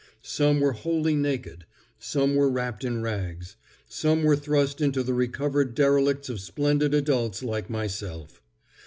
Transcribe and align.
Some 0.23 0.59
were 0.61 0.71
wholly 0.71 1.13
naked; 1.13 1.67
some 1.99 2.33
were 2.33 2.49
wrapped 2.49 2.83
in 2.83 3.03
rags; 3.03 3.55
some 3.87 4.23
were 4.23 4.35
thrust 4.35 4.81
into 4.81 5.03
the 5.03 5.13
recovered 5.13 5.75
derelicts 5.75 6.27
of 6.27 6.39
splendid 6.41 6.91
adults 6.95 7.43
like 7.43 7.69
myself. 7.69 8.41